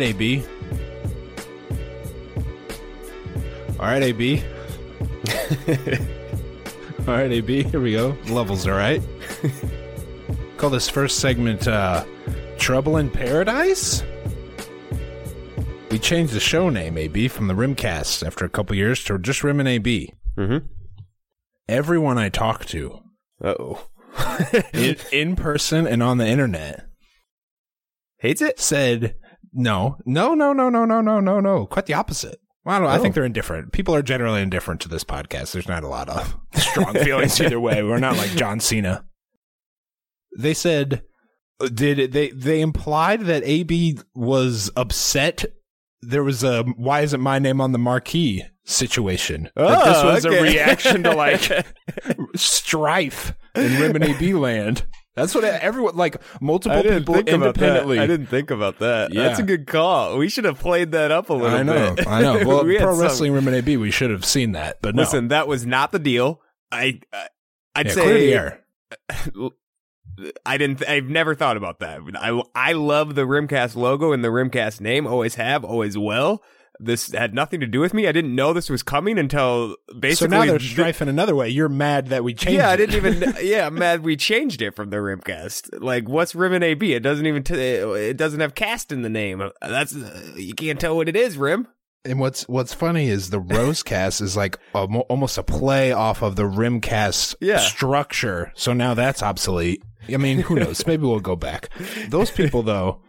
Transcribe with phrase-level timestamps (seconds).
[0.00, 0.44] right, AB.
[3.78, 4.42] All right, AB.
[7.06, 7.64] all right, AB.
[7.64, 8.16] Here we go.
[8.28, 9.02] Levels, all right.
[10.56, 12.04] Call this first segment uh,
[12.58, 14.02] Trouble in Paradise?
[15.90, 19.44] We changed the show name, AB, from the Rimcast after a couple years to just
[19.44, 20.14] Rim and AB.
[20.38, 20.66] Mm-hmm.
[21.68, 23.00] Everyone I talk to,
[23.42, 23.86] Uh oh.
[24.72, 26.86] in, in person and on the internet,
[28.18, 28.58] Hates it?
[28.60, 29.14] said
[29.52, 31.66] no, no, no, no, no, no, no, no, no.
[31.66, 32.38] Quite the opposite.
[32.64, 32.86] Well, I know.
[32.86, 33.02] I Oh.
[33.02, 33.72] think they're indifferent.
[33.72, 35.52] People are generally indifferent to this podcast.
[35.52, 37.82] There's not a lot of strong feelings either way.
[37.82, 39.04] We're not like John Cena.
[40.38, 41.02] They said,
[41.60, 45.44] uh, did it, they they implied that AB was upset?
[46.02, 49.50] There was a why isn't my name on the marquee situation?
[49.56, 50.38] that this Oh, was okay.
[50.38, 51.50] a reaction to like
[52.36, 54.86] strife in Rim and AB land.
[55.20, 56.16] That's what everyone like.
[56.40, 57.98] Multiple people independently.
[57.98, 59.12] I didn't think about that.
[59.12, 59.24] Yeah.
[59.24, 60.18] That's a good call.
[60.18, 62.06] We should have played that up a little I know, bit.
[62.06, 62.40] I know.
[62.46, 65.02] Well, We pro some- wrestling Rim and AB, we should have seen that, but no.
[65.02, 66.40] Listen, that was not the deal.
[66.72, 67.28] I, I
[67.74, 68.64] I'd yeah, clear the say air.
[70.44, 70.86] I didn't.
[70.88, 72.00] I've never thought about that.
[72.16, 75.06] I I love the Rimcast logo and the Rimcast name.
[75.06, 75.64] Always have.
[75.64, 76.42] Always will.
[76.82, 78.08] This had nothing to do with me.
[78.08, 79.92] I didn't know this was coming until basically.
[79.92, 80.38] So basically.
[80.38, 81.48] now there's th- strife in another way.
[81.50, 82.56] You're mad that we changed.
[82.58, 83.34] yeah, I didn't even.
[83.42, 85.80] Yeah, I'm mad we changed it from the Rimcast.
[85.82, 86.94] Like, what's Rim and AB?
[86.94, 87.42] It doesn't even.
[87.42, 89.42] T- it doesn't have cast in the name.
[89.60, 91.36] That's uh, you can't tell what it is.
[91.36, 91.68] Rim.
[92.06, 96.34] And what's what's funny is the Rosecast is like a, almost a play off of
[96.36, 97.58] the Rimcast Yeah.
[97.58, 98.52] structure.
[98.54, 99.82] So now that's obsolete.
[100.12, 100.86] I mean, who knows?
[100.86, 101.68] Maybe we'll go back.
[102.08, 103.02] Those people, though,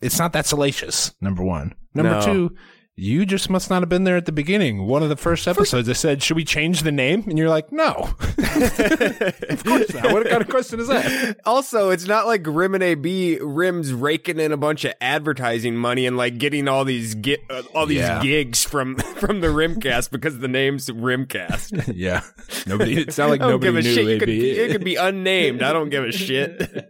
[0.00, 1.14] it's not that salacious.
[1.20, 1.74] Number one.
[1.94, 2.20] Number No.
[2.24, 2.56] two.
[3.00, 4.84] You just must not have been there at the beginning.
[4.88, 7.70] One of the first episodes, I said, "Should we change the name?" And you're like,
[7.70, 7.92] "No,
[8.38, 11.36] of course not." What kind of question is that?
[11.44, 16.06] Also, it's not like Rim and AB Rim's raking in a bunch of advertising money
[16.06, 18.20] and like getting all these get uh, all these Yeah.
[18.20, 21.92] gigs from from the Rimcast because the name's Rimcast.
[21.96, 22.22] yeah,
[22.66, 23.00] nobody.
[23.02, 23.94] It's not like nobody give a knew.
[23.94, 24.06] shit.
[24.08, 25.62] You could, it could be unnamed.
[25.62, 26.87] I don't give a shit.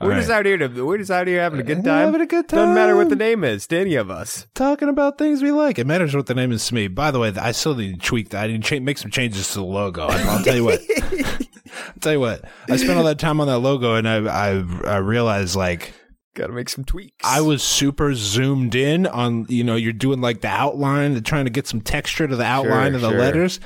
[0.00, 2.06] We're just out here to we're just out here having a good uh, time.
[2.06, 2.58] Having a good time.
[2.58, 4.46] Doesn't matter what the name is to any of us.
[4.54, 5.78] talking about things we like.
[5.78, 6.88] It matters what the name is to me.
[6.88, 8.44] By the way, I still need to tweak that.
[8.44, 10.06] I need to cha- make some changes to the logo.
[10.08, 10.80] I'll tell you what.
[11.02, 12.44] I'll tell you what.
[12.68, 15.94] I spent all that time on that logo, and I I, I realized like
[16.34, 17.24] Got to make some tweaks.
[17.24, 21.50] I was super zoomed in on you know you're doing like the outline, trying to
[21.50, 23.18] get some texture to the outline of the sure.
[23.18, 23.58] letters.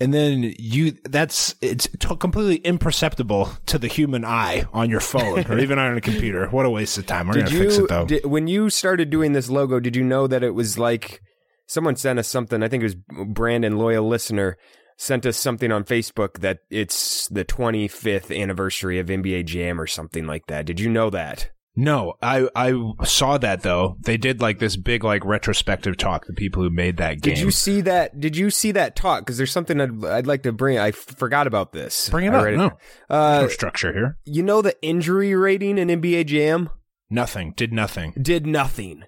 [0.00, 5.44] And then you, that's, it's t- completely imperceptible to the human eye on your phone
[5.48, 6.48] or even on a computer.
[6.48, 7.28] What a waste of time.
[7.28, 8.06] We're Did going to fix it though.
[8.06, 9.78] did, when you started doing this logo?
[9.78, 11.20] Did you know that it was like
[11.66, 12.62] someone sent us something?
[12.62, 14.58] I think it was Brandon, loyal listener,
[14.96, 20.26] sent us something on Facebook that it's the 25th anniversary of NBA Jam or something
[20.26, 20.66] like that.
[20.66, 21.50] Did you know that?
[21.76, 22.72] No, I I
[23.04, 23.96] saw that though.
[24.00, 26.26] They did like this big like retrospective talk.
[26.26, 27.34] The people who made that game.
[27.34, 28.20] Did you see that?
[28.20, 29.22] Did you see that talk?
[29.22, 30.78] Because there's something I'd, I'd like to bring.
[30.78, 32.08] I f- forgot about this.
[32.10, 32.56] bring it I up?
[32.56, 34.18] No, Uh, no structure here.
[34.24, 36.70] you know the injury rating in NBA Jam
[37.10, 37.52] Nothing.
[37.56, 38.14] Did nothing.
[38.20, 39.04] did nothing.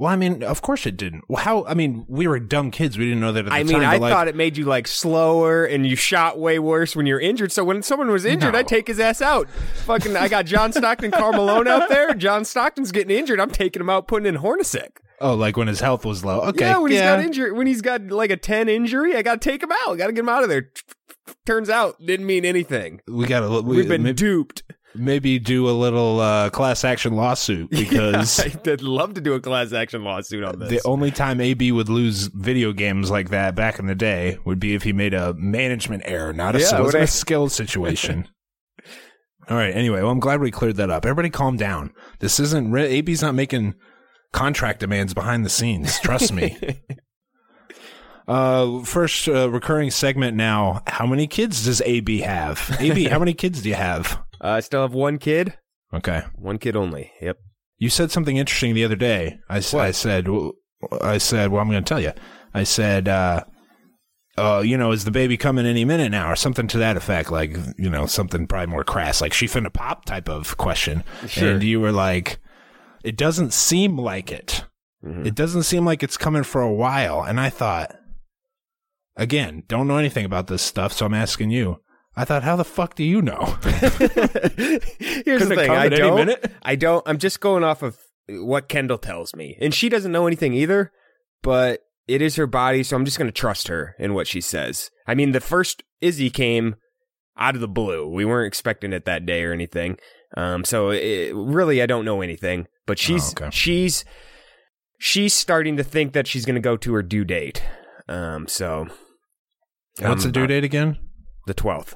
[0.00, 1.24] Well, I mean, of course it didn't.
[1.28, 1.66] Well, how?
[1.66, 2.96] I mean, we were dumb kids.
[2.96, 3.84] We didn't know that at the I mean, time.
[3.84, 7.20] I like, thought it made you like slower and you shot way worse when you're
[7.20, 7.52] injured.
[7.52, 8.60] So when someone was injured, No.
[8.60, 9.50] I'd take his ass out.
[9.84, 12.14] Fucking, I got John Stockton, Karl Malone out there.
[12.14, 13.40] John Stockton's getting injured.
[13.40, 14.88] I'm taking him out, putting in Hornacek.
[15.20, 16.40] Oh, like when his health was low.
[16.44, 16.64] Okay.
[16.64, 19.50] yeah, when he's got injured, when he's got like a 10 injury, I got to
[19.50, 19.98] take him out.
[19.98, 20.70] Got to get him out of there.
[21.46, 23.00] Turns out, didn't mean anything.
[23.08, 23.62] we got to.
[23.62, 24.62] We, We've been maybe, duped.
[24.94, 29.72] maybe do a little uh, class action lawsuit because I'd love to do a class
[29.72, 30.68] action lawsuit on this.
[30.70, 34.60] the only time AB would lose video games like that back in the day would
[34.60, 38.28] be if he made a management error, not a, Yeah, it I- a skill situation.
[39.48, 39.74] All right.
[39.74, 41.04] Anyway, well, I'm glad we cleared that up.
[41.04, 41.92] Everybody, calm down.
[42.20, 43.74] This isn't AB's not making
[44.32, 45.98] contract demands behind the scenes.
[45.98, 46.56] Trust me.
[48.30, 50.82] Uh, first uh, recurring segment now.
[50.86, 52.76] How many kids does AB have?
[52.78, 54.22] AB, how many kids do you have?
[54.42, 55.58] Uh, I still have one kid.
[55.92, 56.22] Okay.
[56.36, 57.10] One kid only.
[57.20, 57.38] Yep.
[57.78, 59.38] You said something interesting the other day.
[59.48, 62.12] I said, I said, well, I'm going to tell you.
[62.54, 63.44] I said, uh,
[64.38, 67.30] uh, you know, is the baby coming any minute now, or something to that effect?
[67.30, 71.02] Like, you know, something probably more crass, like she finna pop type of question.
[71.26, 71.52] Sure.
[71.52, 72.38] And you were like,
[73.02, 74.64] it doesn't seem like it.
[75.04, 75.26] Mhm.
[75.26, 77.22] It doesn't seem like it's coming for a while.
[77.22, 77.94] And I thought,
[79.16, 81.80] again, don't know anything about this stuff, so I'm asking you.
[82.16, 83.56] I thought, how the fuck do you know?
[83.62, 85.70] Here's the thing.
[85.70, 86.30] I don't.
[86.62, 87.02] I don't.
[87.08, 87.98] I'm just going off of
[88.28, 90.92] what Kendall tells me, and she doesn't know anything either.
[91.42, 94.40] But it is her body, so I'm just going to trust her in what she
[94.40, 94.90] says.
[95.06, 96.76] I mean, the first Izzy came
[97.38, 98.08] out of the blue.
[98.08, 99.96] We weren't expecting it that day or anything.
[100.36, 102.66] Um, so it, really, I don't know anything.
[102.86, 103.50] but she's Oh, okay.
[103.50, 104.04] she's
[104.98, 107.62] she's starting to think that she's going to go to her due date.
[108.10, 108.88] Um, so
[110.00, 110.98] What's the um, due date again?
[111.46, 111.94] The twelfth,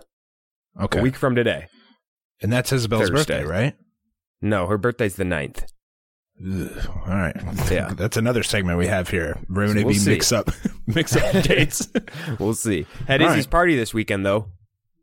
[0.80, 1.00] Okay.
[1.00, 1.66] a week from today.
[2.40, 3.14] and that's Isabel's Thursday.
[3.42, 3.74] birthday, right?
[4.40, 5.64] No, her birthday's the 9th.
[6.44, 7.36] Ugh, all right.
[7.70, 7.92] Yeah.
[7.96, 9.38] That's another segment we have here.
[9.48, 10.50] Rim and We'll mix up
[10.86, 11.88] mix up dates.
[12.38, 12.86] We'll see.
[13.06, 13.50] Had All Izzy's right.
[13.50, 14.48] party this weekend though.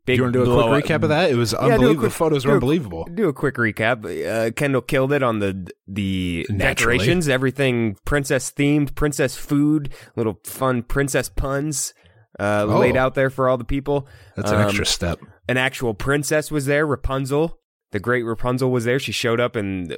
[0.04, 1.30] Big you want to do a quick recap of that?
[1.30, 1.94] It was do unbelievable.
[1.94, 3.06] quick- the photos do were a- unbelievable.
[3.14, 4.04] Do a quick recap.
[4.04, 6.96] Uh, Kendall killed it on the the Naturally.
[6.98, 7.28] decorations.
[7.28, 11.94] Everything princess themed, princess food, little fun princess puns
[12.40, 12.78] uh, Oh.
[12.78, 14.08] laid out there for all the people.
[14.36, 15.20] That's an Um, extra step.
[15.48, 16.86] An actual princess was there.
[16.86, 17.58] Rapunzel,
[17.92, 18.98] the great Rapunzel, was there.
[18.98, 19.92] She showed up in,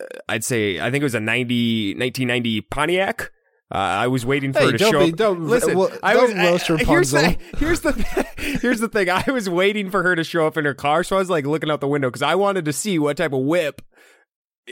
[0.00, 3.30] uh, I'd say, I think it was a 90, 1990 Pontiac.
[3.72, 5.16] Uh, I was waiting for Hey, her to don't show be- up.
[5.16, 8.26] don't- Listen, well, I don't was, I- here's the, here's the
[8.60, 9.08] here's the thing.
[9.08, 11.46] I was waiting for her to show up in her car, so I was like
[11.46, 13.80] looking out the window because I wanted to see what type of whip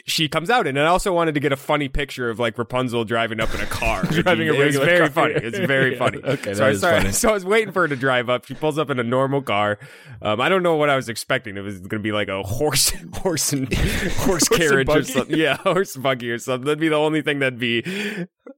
[0.07, 2.57] she comes out in, and I also wanted to get a funny picture of like
[2.57, 4.03] Rapunzel driving up in a car.
[4.11, 5.11] Driving a regular very car.
[5.11, 5.35] funny.
[5.35, 6.19] It's very funny.
[6.23, 7.13] Okay, so that I funny.
[7.13, 8.45] so I was waiting for her to drive up.
[8.45, 9.79] She pulls up in a normal car.
[10.23, 11.57] Um, I don't know what I was expecting.
[11.57, 15.37] It was going to be like a horse, horse and horse and carriage or something.
[15.37, 16.67] Yeah, horse buggy or something.
[16.67, 17.83] That'd be the only thing that'd be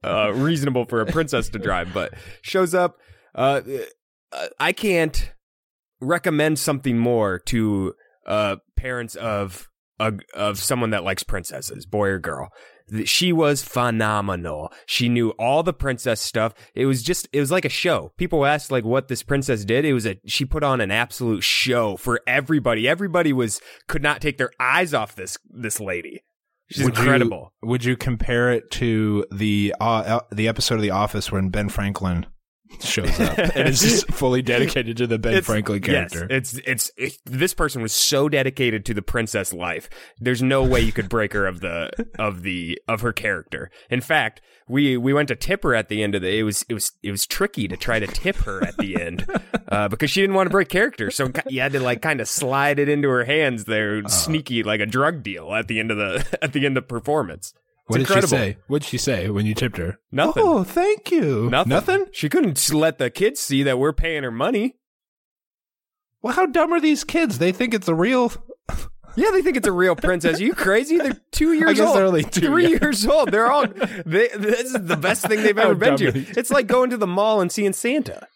[0.03, 1.93] uh, reasonable for a princess to drive.
[1.93, 2.97] But shows up.
[3.33, 3.61] Uh,
[4.31, 5.31] uh, I can't
[5.99, 7.93] recommend something more to
[8.25, 9.69] uh, parents of
[9.99, 12.49] a, of someone that likes princesses, boy or girl.
[13.05, 14.69] She was phenomenal.
[14.85, 16.53] She knew all the princess stuff.
[16.75, 18.11] It was just, it was like a show.
[18.17, 19.85] People asked like what this princess did.
[19.85, 22.89] It was a, she put on an absolute show for everybody.
[22.89, 26.23] Everybody was, could not take their eyes off this, this lady.
[26.71, 27.53] She's Would you- incredible.
[27.61, 31.69] would you compare it to the uh, uh, the episode of The Office when Ben
[31.69, 32.25] Franklin
[32.79, 36.27] shows up and is just fully dedicated to the Ben It's- Franklin character?
[36.29, 39.89] Yes, it's, it's it, this person was so dedicated to the princess life.
[40.19, 43.69] There's no way you could break her of the of the of her character.
[43.89, 46.33] In fact, we we went to tip her at the end of the.
[46.33, 49.25] It was it was it was tricky to try to tip her at the end
[49.67, 51.11] uh, because she didn't want to break character.
[51.11, 54.79] So you had to like kind of slide it into her hands there, sneaky like
[54.79, 57.53] a drug deal at the end of the at the end of performance.
[57.53, 58.27] It's what did incredible.
[58.29, 58.57] she say?
[58.67, 59.99] What did she say when you tipped her?
[60.11, 60.43] Nothing.
[60.45, 61.49] Oh, thank you.
[61.49, 61.69] Nothing.
[61.69, 62.05] Nothing.
[62.11, 64.77] She couldn't let the kids see that we're paying her money.
[66.21, 67.39] Well, how dumb are these kids?
[67.39, 68.31] They think it's a real.
[69.15, 70.39] Yeah, they think it's a real princess.
[70.39, 70.97] Are you crazy?
[70.97, 71.97] They're two years old.
[71.97, 72.77] they're only two, three yeah.
[72.81, 73.31] years old.
[73.31, 73.67] They're all.
[73.67, 76.07] They, this is the best thing they've ever been to.
[76.37, 78.27] It's like going to the mall and seeing Santa.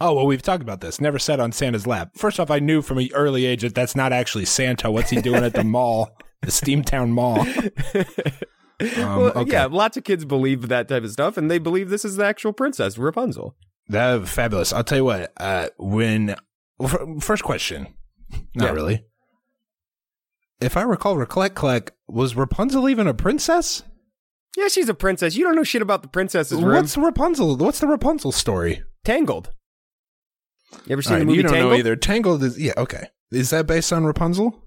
[0.00, 1.00] Oh well, we've talked about this.
[1.00, 2.10] Never sat on Santa's lap.
[2.16, 4.90] First off, I knew from an early age that that's not actually Santa.
[4.90, 7.46] What's he doing at the mall, the Steamtown Mall?
[8.80, 9.52] Um, well, okay.
[9.52, 12.24] Yeah, lots of kids believe that type of stuff, and they believe this is the
[12.24, 13.54] actual princess, Rapunzel.
[13.88, 14.72] That fabulous.
[14.72, 15.32] I'll tell you what.
[15.36, 16.34] Uh, when
[16.78, 17.94] well, fir- first question,
[18.54, 18.72] not Yeah.
[18.72, 19.04] really.
[20.60, 23.82] If I recall, recollect, collect was Rapunzel even a princess?
[24.56, 25.34] Yeah, she's a princess.
[25.36, 26.58] You don't know shit about the princesses.
[26.62, 26.74] Rim.
[26.76, 27.56] What's Rapunzel?
[27.56, 28.82] What's the Rapunzel story?
[29.04, 29.50] Tangled?
[30.86, 31.72] You ever seen All the movie you don't Tangled?
[31.72, 31.96] know either.
[31.96, 33.08] Tangled is yeah okay.
[33.32, 34.62] Is that based on Rapunzel?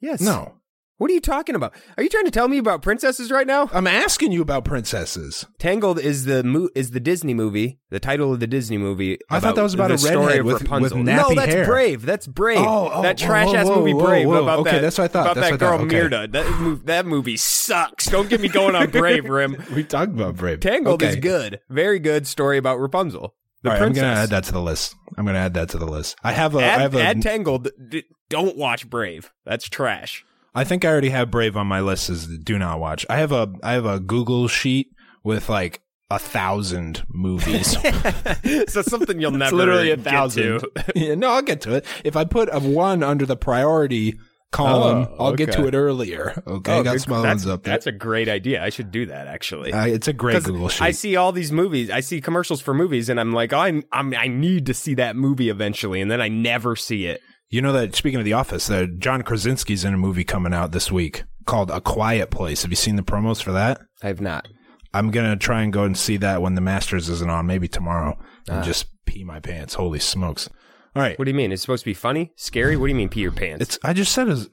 [0.00, 0.20] Yes.
[0.20, 0.54] No,
[0.98, 1.74] What are you talking about?
[1.96, 3.68] Are you trying to tell me about princesses right now?
[3.72, 5.44] I'm asking you about princesses.
[5.58, 9.18] Tangled is the mo- is the Disney movie, the title of the Disney movie.
[9.28, 10.98] I thought that was about the a story redhead of with- Rapunzel.
[10.98, 11.64] with no, that's hair.
[11.64, 12.06] Brave.
[12.06, 12.58] That's Brave.
[12.60, 14.42] Oh, oh, that whoa, trash ass whoa, movie whoa, Brave whoa.
[14.44, 14.80] about Okay, that.
[14.82, 15.22] that's what I thought.
[15.32, 16.24] About That's that what I girl thought.
[16.24, 16.26] Okay.
[16.52, 18.06] That movie, that movie sucks.
[18.06, 19.60] Don't get me going on Brave, Rim.
[19.74, 20.60] We talked about Brave.
[20.60, 21.10] Tangled okay.
[21.14, 21.58] is good.
[21.70, 23.34] Very good story about Rapunzel.
[23.64, 24.02] The All right, I'm princess.
[24.02, 24.94] gonna add that to the list.
[25.18, 26.16] I'm gonna add that to the list.
[26.22, 26.58] I have a.
[26.58, 27.02] I Add, have a.
[27.02, 27.68] add Tangled.
[27.88, 29.32] D- don't watch Brave.
[29.44, 30.24] That's trash.
[30.54, 33.04] I think I already have Brave on my list as the do not watch.
[33.10, 33.52] I have a.
[33.62, 34.88] I have a Google sheet
[35.24, 35.80] with like
[36.10, 37.76] a thousand movies.
[38.68, 40.60] so something you'll never literally a get thousand.
[40.60, 40.70] to.
[40.94, 41.86] yeah, no, I'll get to it.
[42.04, 44.18] If I put a one under the priority
[44.52, 46.40] column, Oh, I'll get to it earlier.
[46.46, 47.74] Okay, Oh, I got some that's, ones up there.
[47.74, 48.62] That's a great idea.
[48.62, 49.72] I should do that actually.
[49.72, 50.82] Uh, it's a great Google sheet.
[50.84, 51.90] I see all these movies.
[51.90, 54.94] I see commercials for movies, and I'm like, oh, I'm, I'm, I need to see
[54.94, 57.20] that movie eventually, and then I never see it.
[57.54, 60.72] You know that speaking of The Office, uh, John Krasinski's in a movie coming out
[60.72, 62.62] this week called A Quiet Place.
[62.62, 63.80] Have you seen the promos for that?
[64.02, 64.48] I have not.
[64.92, 68.18] I'm gonna try and go and see that when the Masters isn't on, maybe tomorrow,
[68.48, 68.62] and Ah.
[68.64, 69.74] just pee my pants.
[69.74, 70.48] Holy smokes!
[70.96, 71.52] All right, What do you mean?
[71.52, 72.76] It's supposed to be funny, scary?
[72.76, 73.62] What do you mean, pee your pants?
[73.62, 74.48] it's I just said is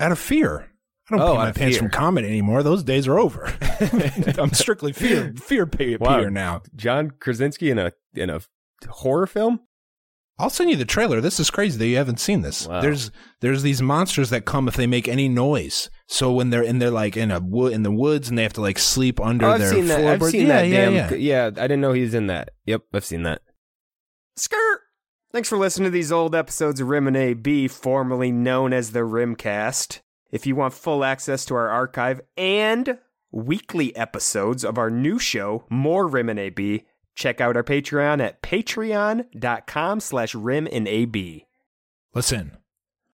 [0.00, 0.70] out of fear.
[1.10, 1.82] I don't Oh, pee my pants fear.
[1.82, 2.62] from comedy anymore.
[2.62, 3.52] Those days are over.
[4.38, 6.20] I'm strictly fear fear pee- Wow.
[6.20, 6.62] peer now.
[6.74, 8.40] John Krasinski in a in a
[8.88, 9.60] horror film.
[10.40, 11.20] I'll send you the trailer.
[11.20, 12.66] This is crazy that you haven't seen this.
[12.68, 12.80] Wow.
[12.80, 15.90] There's there's these monsters that come if they make any noise.
[16.06, 18.52] So when they're in they're like in a wood in the woods and they have
[18.54, 20.04] to like sleep under Oh, I've their seen that.
[20.06, 20.68] I've seen yeah, that.
[20.68, 20.94] yeah, damn.
[20.94, 21.16] yeah.
[21.16, 22.50] Yeah, I didn't know he was in that.
[22.66, 23.42] Yep, I've seen that.
[24.36, 24.80] Skirt.
[25.32, 29.00] Thanks for listening to these old episodes of Rim and AB, formerly known as the
[29.00, 30.00] Rimcast.
[30.30, 32.98] If you want full access to our archive and
[33.30, 36.86] weekly episodes of our new show, More Rim and AB,
[37.18, 41.46] check out our Patreon at patreon.com slash rim and AB.
[42.14, 42.56] Listen,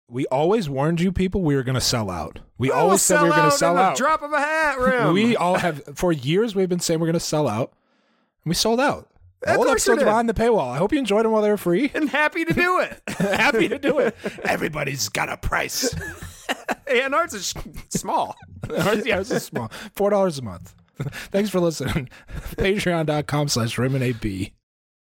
[0.08, 2.40] we always warned you people we were going to sell out.
[2.58, 3.96] We always said we were going to sell out.
[3.96, 5.12] drop of a hat, Rim.
[5.12, 7.72] We all have for years we've been saying we're going to sell out,
[8.44, 9.08] and we sold out.
[9.42, 10.70] Of All episodes behind the paywall.
[10.70, 11.90] I hope you enjoyed them while they were free.
[11.94, 13.02] and happy to do it.
[13.18, 14.16] Happy to do it.
[14.44, 15.94] Everybody's got a price.
[16.86, 17.52] and ours is
[17.90, 18.36] small.
[18.70, 19.70] yeah, it's small.
[19.94, 20.74] Four dollars a month.
[21.30, 22.08] Thanks for listening.
[22.56, 24.52] Patreon.com slash Rim and AB.